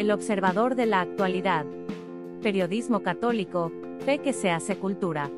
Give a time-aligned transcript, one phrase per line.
[0.00, 1.66] El observador de la actualidad.
[2.40, 3.70] Periodismo católico,
[4.06, 5.30] fe que se hace cultura.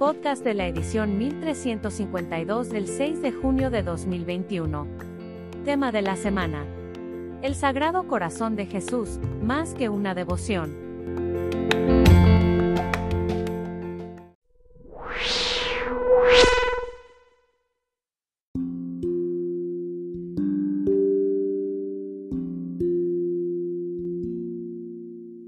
[0.00, 4.88] Podcast de la edición 1352 del 6 de junio de 2021.
[5.64, 6.66] Tema de la semana.
[7.40, 10.83] El Sagrado Corazón de Jesús, más que una devoción.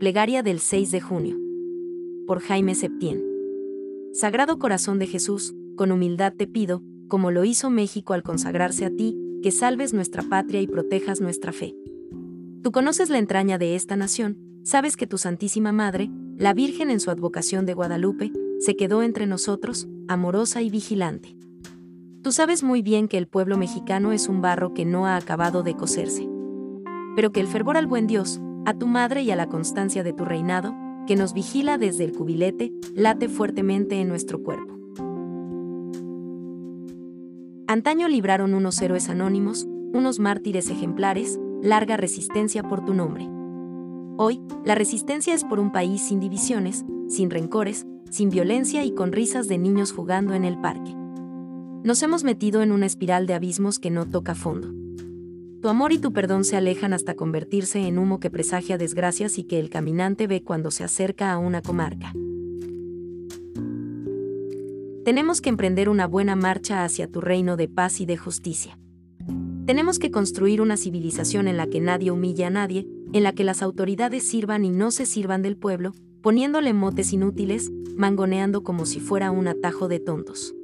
[0.06, 1.37] Plegaria del 6 de junio.
[2.28, 3.24] Por Jaime Septién.
[4.12, 8.91] Sagrado Corazón de Jesús, con humildad te pido, como lo hizo México al consagrarse a
[8.91, 11.74] ti, que salves nuestra patria y protejas nuestra fe.
[12.62, 17.00] Tú conoces la entraña de esta nación, sabes que tu Santísima Madre, la Virgen en
[17.00, 18.30] su advocación de Guadalupe,
[18.61, 21.36] se quedó entre nosotros, amorosa y vigilante.
[22.23, 25.64] Tú sabes muy bien que el pueblo mexicano es un barro que no ha acabado
[25.64, 26.28] de coserse.
[27.16, 30.12] Pero que el fervor al buen Dios, a tu madre y a la constancia de
[30.12, 30.75] tu reinado,
[31.06, 34.75] que nos vigila desde el cubilete, late fuertemente en nuestro cuerpo.
[37.69, 43.28] Antaño libraron unos héroes anónimos, unos mártires ejemplares, larga resistencia por tu nombre.
[44.19, 49.12] Hoy, la resistencia es por un país sin divisiones, sin rencores, sin violencia y con
[49.12, 50.92] risas de niños jugando en el parque.
[51.84, 54.75] Nos hemos metido en una espiral de abismos que no toca fondo.
[55.67, 59.42] Tu amor y tu perdón se alejan hasta convertirse en humo que presagia desgracias y
[59.42, 62.12] que el caminante ve cuando se acerca a una comarca.
[65.05, 68.78] Tenemos que emprender una buena marcha hacia tu reino de paz y de justicia.
[69.67, 73.42] Tenemos que construir una civilización en la que nadie humille a nadie, en la que
[73.42, 79.01] las autoridades sirvan y no se sirvan del pueblo, poniéndole motes inútiles, mangoneando como si
[79.01, 80.55] fuera un atajo de tontos.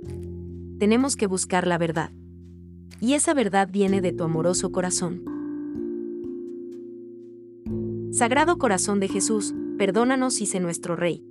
[0.78, 2.12] Tenemos que buscar la verdad
[3.02, 5.24] y esa verdad viene de tu amoroso corazón.
[8.12, 11.26] Sagrado Corazón de Jesús, perdónanos y sé nuestro Rey.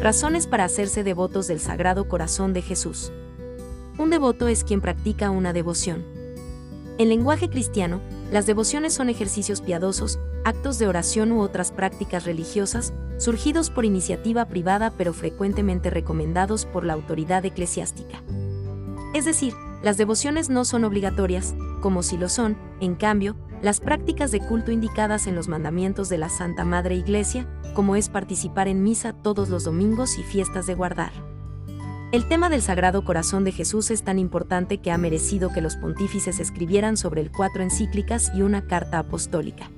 [0.00, 3.12] Razones para hacerse devotos del Sagrado Corazón de Jesús.
[3.98, 6.06] Un devoto es quien practica una devoción.
[6.96, 12.92] En lenguaje cristiano, las devociones son ejercicios piadosos, actos de oración u otras prácticas religiosas,
[13.18, 18.22] surgidos por iniciativa privada pero frecuentemente recomendados por la autoridad eclesiástica.
[19.14, 24.30] Es decir, las devociones no son obligatorias, como si lo son, en cambio, las prácticas
[24.30, 28.82] de culto indicadas en los mandamientos de la Santa Madre Iglesia, como es participar en
[28.82, 31.29] misa todos los domingos y fiestas de guardar.
[32.12, 35.76] El tema del Sagrado Corazón de Jesús es tan importante que ha merecido que los
[35.76, 39.70] pontífices escribieran sobre él cuatro encíclicas y una carta apostólica.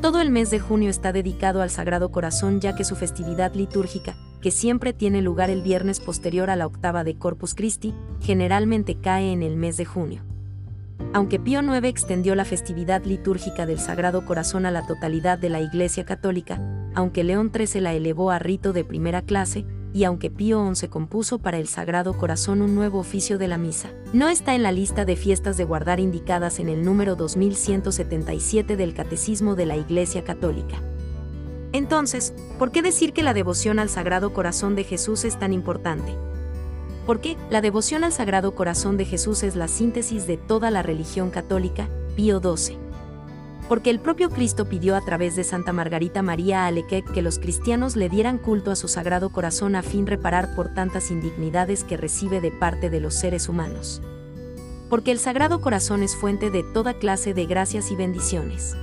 [0.00, 4.16] Todo el mes de junio está dedicado al Sagrado Corazón ya que su festividad litúrgica,
[4.40, 7.92] que siempre tiene lugar el viernes posterior a la octava de Corpus Christi,
[8.22, 10.22] generalmente cae en el mes de junio.
[11.12, 15.60] Aunque Pío IX extendió la festividad litúrgica del Sagrado Corazón a la totalidad de la
[15.60, 16.58] Iglesia Católica,
[16.94, 21.38] aunque León XIII la elevó a rito de primera clase, y aunque Pío XI compuso
[21.38, 25.04] para el Sagrado Corazón un nuevo oficio de la misa, no está en la lista
[25.04, 30.80] de fiestas de guardar indicadas en el número 2177 del Catecismo de la Iglesia Católica.
[31.72, 36.14] Entonces, ¿por qué decir que la devoción al Sagrado Corazón de Jesús es tan importante?
[37.06, 41.30] Porque la devoción al Sagrado Corazón de Jesús es la síntesis de toda la religión
[41.30, 42.91] católica, Pío XII
[43.72, 47.96] porque el propio Cristo pidió a través de Santa Margarita María Alequec que los cristianos
[47.96, 52.42] le dieran culto a su sagrado corazón a fin reparar por tantas indignidades que recibe
[52.42, 54.02] de parte de los seres humanos.
[54.90, 58.76] Porque el sagrado corazón es fuente de toda clase de gracias y bendiciones.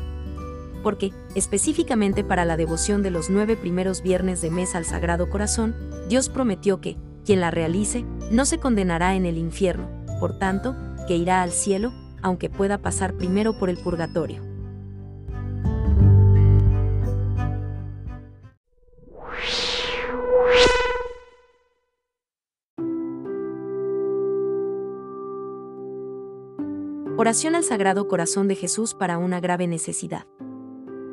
[0.82, 5.76] Porque, específicamente para la devoción de los nueve primeros viernes de mes al Sagrado Corazón,
[6.08, 6.98] Dios prometió que,
[7.28, 9.88] quien la realice, no se condenará en el infierno,
[10.20, 10.76] por tanto,
[11.08, 14.49] que irá al cielo, aunque pueda pasar primero por el purgatorio.
[27.30, 30.26] Oración al Sagrado Corazón de Jesús para una grave necesidad.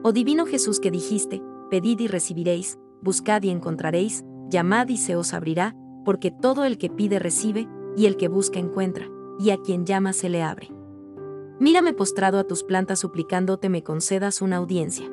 [0.02, 5.34] Oh Divino Jesús que dijiste, pedid y recibiréis, buscad y encontraréis, llamad y se os
[5.34, 5.76] abrirá,
[6.06, 7.68] porque todo el que pide recibe,
[7.98, 10.70] y el que busca encuentra, y a quien llama se le abre.
[11.60, 15.12] Mírame postrado a tus plantas suplicándote me concedas una audiencia.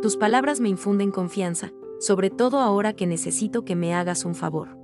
[0.00, 4.78] Tus palabras me infunden confianza, sobre todo ahora que necesito que me hagas un favor.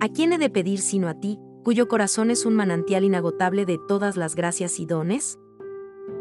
[0.00, 3.78] ¿A quién he de pedir sino a ti, cuyo corazón es un manantial inagotable de
[3.88, 5.38] todas las gracias y dones?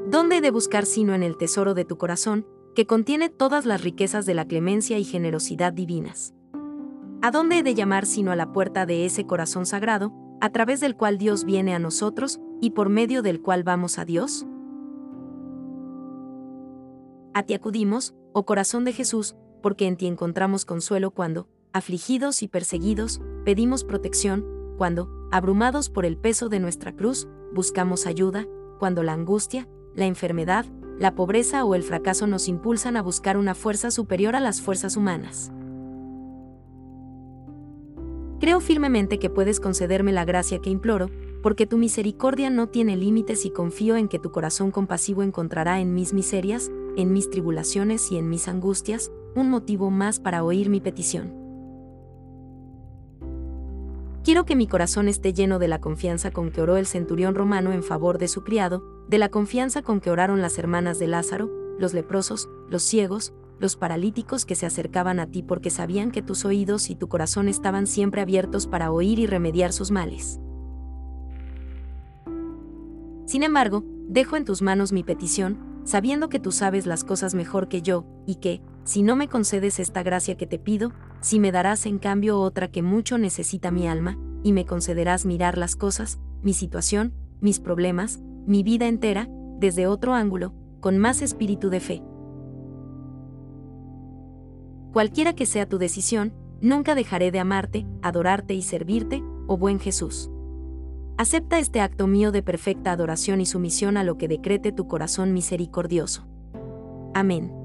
[0.08, 2.46] ¿Dónde he de buscar sino en el tesoro de tu corazón,
[2.76, 6.34] que contiene todas las riquezas de la clemencia y generosidad divinas.
[7.22, 10.80] ¿A dónde he de llamar sino a la puerta de ese corazón sagrado, a través
[10.80, 14.46] del cual Dios viene a nosotros y por medio del cual vamos a Dios?
[17.34, 22.48] A ti acudimos, oh corazón de Jesús, porque en ti encontramos consuelo cuando, afligidos y
[22.48, 24.46] perseguidos, pedimos protección,
[24.78, 28.48] cuando, abrumados por el peso de nuestra cruz, buscamos ayuda,
[28.80, 30.66] cuando la angustia, la enfermedad,
[30.98, 34.98] la pobreza o el fracaso nos impulsan a buscar una fuerza superior a las fuerzas
[34.98, 35.52] humanas.
[38.40, 41.10] Creo firmemente que puedes concederme la gracia que imploro,
[41.44, 45.94] porque tu misericordia no tiene límites y confío en que tu corazón compasivo encontrará en
[45.94, 50.82] mis miserias, en mis tribulaciones y en mis angustias, un motivo más para oír mi
[50.82, 51.39] petición.
[54.30, 57.72] Quiero que mi corazón esté lleno de la confianza con que oró el centurión romano
[57.72, 61.50] en favor de su criado, de la confianza con que oraron las hermanas de Lázaro,
[61.80, 66.46] los leprosos, los ciegos, los paralíticos que se acercaban a ti porque sabían que tus
[66.46, 70.40] oídos y tu corazón estaban siempre abiertos para oír y remediar sus males.
[73.26, 77.68] Sin embargo, dejo en tus manos mi petición, sabiendo que tú sabes las cosas mejor
[77.68, 81.52] que yo, y que, si no me concedes esta gracia que te pido, si me
[81.52, 86.20] darás en cambio otra que mucho necesita mi alma, y me concederás mirar las cosas,
[86.42, 92.02] mi situación, mis problemas, mi vida entera, desde otro ángulo, con más espíritu de fe.
[94.92, 100.32] Cualquiera que sea tu decisión, nunca dejaré de amarte, adorarte y servirte, oh buen Jesús.
[101.16, 105.32] Acepta este acto mío de perfecta adoración y sumisión a lo que decrete tu corazón
[105.32, 106.26] misericordioso.
[107.14, 107.59] Amén.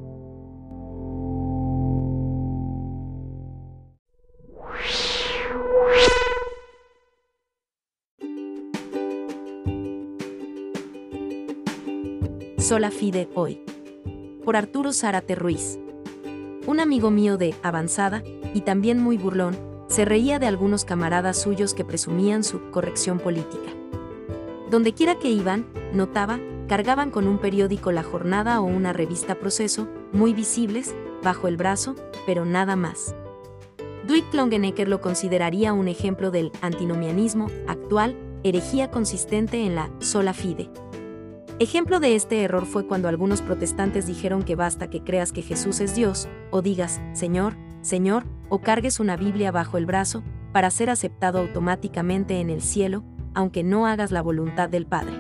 [12.65, 13.61] Sola Fide hoy.
[14.43, 15.79] Por Arturo Zárate Ruiz.
[16.67, 18.23] Un amigo mío de avanzada,
[18.55, 19.55] y también muy burlón,
[19.87, 23.71] se reía de algunos camaradas suyos que presumían su corrección política.
[24.71, 30.33] Dondequiera que iban, notaba, cargaban con un periódico La Jornada o una revista Proceso, muy
[30.33, 31.95] visibles, bajo el brazo,
[32.25, 33.15] pero nada más.
[34.07, 40.71] Dwight Longenecker lo consideraría un ejemplo del antinomianismo actual, herejía consistente en la sola fide.
[41.61, 45.79] Ejemplo de este error fue cuando algunos protestantes dijeron que basta que creas que Jesús
[45.79, 50.91] es Dios, o digas, Señor, Señor, o cargues una Biblia bajo el brazo, para ser
[50.91, 53.05] aceptado automáticamente en el cielo,
[53.35, 55.15] aunque no hagas la voluntad del Padre.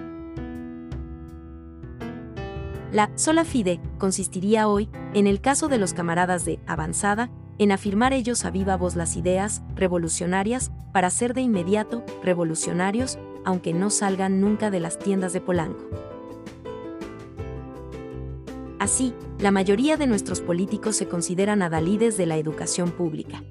[2.90, 8.12] La sola fide consistiría hoy, en el caso de los camaradas de avanzada, en afirmar
[8.12, 14.40] ellos a viva voz las ideas revolucionarias para ser de inmediato revolucionarios, aunque no salgan
[14.40, 16.13] nunca de las tiendas de Polanco.
[18.84, 23.42] Así, la mayoría de nuestros políticos se consideran adalides de la educación pública.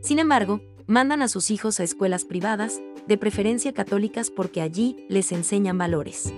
[0.00, 5.32] Sin embargo, mandan a sus hijos a escuelas privadas, de preferencia católicas porque allí les
[5.32, 6.32] enseñan valores.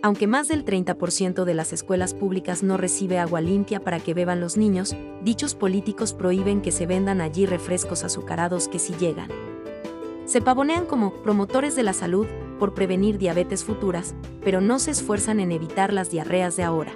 [0.00, 4.40] Aunque más del 30% de las escuelas públicas no recibe agua limpia para que beban
[4.40, 4.94] los niños,
[5.24, 9.28] dichos políticos prohíben que se vendan allí refrescos azucarados que sí llegan.
[10.24, 12.28] Se pavonean como promotores de la salud
[12.60, 14.14] por prevenir diabetes futuras,
[14.44, 16.92] pero no se esfuerzan en evitar las diarreas de ahora.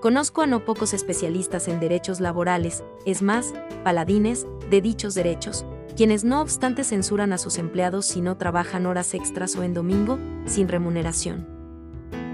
[0.00, 3.52] Conozco a no pocos especialistas en derechos laborales, es más,
[3.82, 9.12] paladines de dichos derechos, quienes no obstante censuran a sus empleados si no trabajan horas
[9.14, 11.48] extras o en domingo, sin remuneración.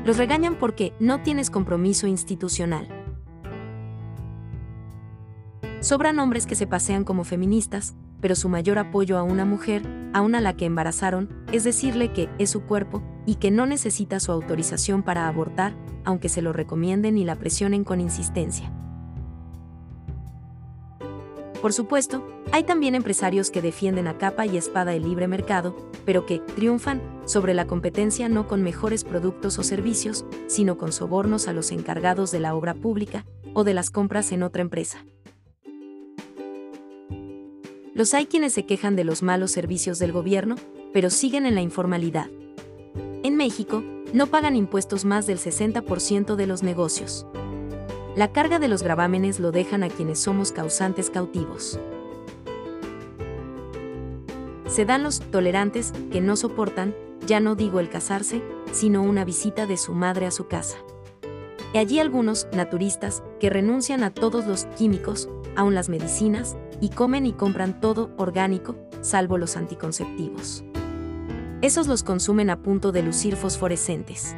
[0.05, 2.87] Los regañan porque no tienes compromiso institucional.
[5.81, 9.83] Sobran hombres que se pasean como feministas, pero su mayor apoyo a una mujer,
[10.15, 13.67] a una a la que embarazaron, es decirle que es su cuerpo y que no
[13.67, 15.75] necesita su autorización para abortar,
[16.07, 18.73] aunque se lo recomienden y la presionen con insistencia.
[21.61, 25.77] Por supuesto, hay también empresarios que defienden a capa y espada el libre mercado,
[26.07, 31.47] pero que triunfan sobre la competencia no con mejores productos o servicios, sino con sobornos
[31.47, 35.05] a los encargados de la obra pública o de las compras en otra empresa.
[37.95, 40.57] Los hay quienes se quejan de los malos servicios del gobierno,
[40.93, 42.29] pero siguen en la informalidad.
[43.23, 47.25] En México, no pagan impuestos más del 60% de los negocios.
[48.17, 51.79] La carga de los gravámenes lo dejan a quienes somos causantes cautivos.
[54.67, 56.97] Se dan los tolerantes que no soportan,
[57.29, 60.79] ya no digo el casarse, sino una visita de su madre a su casa.
[61.73, 67.25] Y allí algunos naturistas que renuncian a todos los químicos, aun las medicinas, y comen
[67.25, 70.63] y compran todo orgánico, salvo los anticonceptivos.
[71.63, 74.37] Esos los consumen a punto de lucir fosforescentes.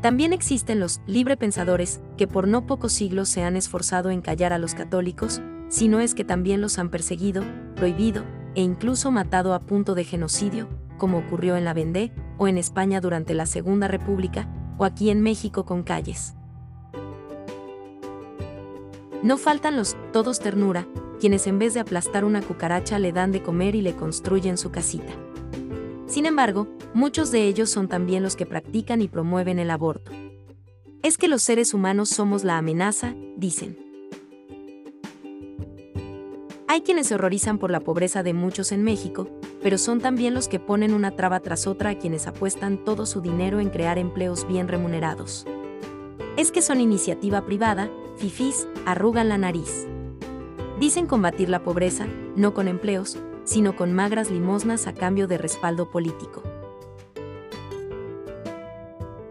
[0.00, 4.58] También existen los librepensadores, que por no pocos siglos se han esforzado en callar a
[4.58, 7.44] los católicos, si no es que también los han perseguido,
[7.76, 8.24] prohibido
[8.54, 13.02] e incluso matado a punto de genocidio, como ocurrió en la Vendée o en España
[13.02, 14.48] durante la Segunda República,
[14.78, 16.34] o aquí en México con calles.
[19.22, 20.86] No faltan los todos ternura,
[21.20, 24.70] quienes en vez de aplastar una cucaracha le dan de comer y le construyen su
[24.70, 25.12] casita.
[26.06, 30.10] Sin embargo, muchos de ellos son también los que practican y promueven el aborto.
[31.02, 33.78] Es que los seres humanos somos la amenaza, dicen.
[36.66, 39.28] Hay quienes se horrorizan por la pobreza de muchos en México,
[39.62, 43.20] pero son también los que ponen una traba tras otra a quienes apuestan todo su
[43.20, 45.46] dinero en crear empleos bien remunerados.
[46.36, 49.86] Es que son iniciativa privada, fifís, arrugan la nariz.
[50.78, 55.90] Dicen combatir la pobreza, no con empleos, sino con magras limosnas a cambio de respaldo
[55.90, 56.42] político.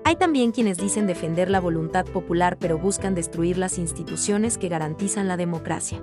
[0.04, 5.28] Hay también quienes dicen defender la voluntad popular pero buscan destruir las instituciones que garantizan
[5.28, 6.02] la democracia.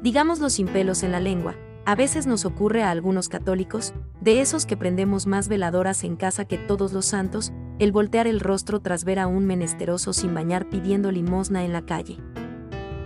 [0.00, 4.64] Digámoslo sin pelos en la lengua, a veces nos ocurre a algunos católicos, de esos
[4.64, 9.04] que prendemos más veladoras en casa que todos los santos, el voltear el rostro tras
[9.04, 12.18] ver a un menesteroso sin bañar pidiendo limosna en la calle.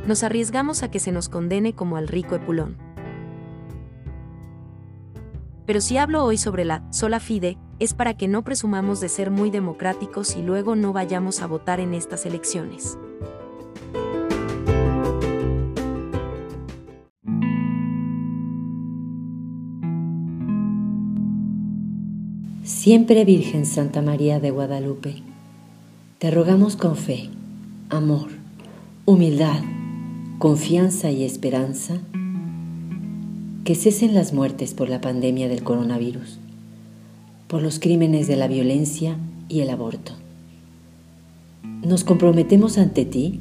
[0.07, 2.77] Nos arriesgamos a que se nos condene como al rico Epulón.
[5.67, 9.31] Pero si hablo hoy sobre la sola fide, es para que no presumamos de ser
[9.31, 12.99] muy democráticos y luego no vayamos a votar en estas elecciones.
[22.83, 25.15] Siempre Virgen Santa María de Guadalupe,
[26.19, 27.31] te rogamos con fe,
[27.91, 28.31] amor,
[29.05, 29.61] humildad,
[30.41, 31.99] confianza y esperanza
[33.63, 36.41] que cesen las muertes por la pandemia del coronavirus,
[37.47, 39.17] por los crímenes de la violencia
[39.49, 40.15] y el aborto.
[41.87, 43.39] Nos comprometemos ante ti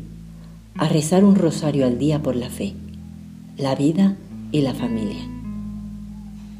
[0.75, 2.75] a rezar un rosario al día por la fe,
[3.57, 4.17] la vida
[4.51, 5.27] y la familia.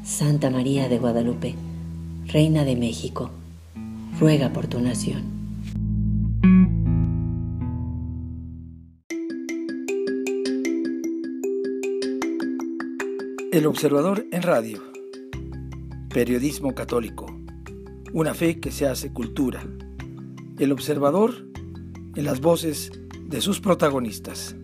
[0.02, 1.54] Santa María de Guadalupe,
[2.32, 3.30] Reina de México,
[4.18, 5.22] ruega por tu nación.
[13.52, 14.82] El Observador en Radio.
[16.08, 17.26] Periodismo católico.
[18.14, 19.62] Una fe que se hace cultura.
[20.58, 21.46] El Observador
[22.16, 22.92] en las voces
[23.26, 24.56] de sus protagonistas.